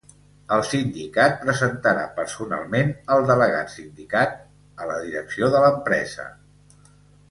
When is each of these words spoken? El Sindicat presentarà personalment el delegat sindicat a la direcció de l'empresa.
El 0.55 0.61
Sindicat 0.69 1.37
presentarà 1.43 2.07
personalment 2.17 2.91
el 3.17 3.29
delegat 3.35 3.71
sindicat 3.77 4.37
a 4.87 4.93
la 4.95 5.01
direcció 5.07 5.55
de 5.57 5.67
l'empresa. 5.69 6.31